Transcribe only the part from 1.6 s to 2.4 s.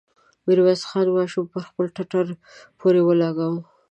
خپل ټټر